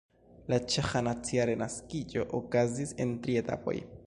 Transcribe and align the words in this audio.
La 0.53 0.57
ĉeĥa 0.75 1.01
nacia 1.09 1.45
renaskiĝo 1.51 2.27
okazis 2.41 2.97
en 3.07 3.17
tri 3.27 3.41
etapoj. 3.45 3.81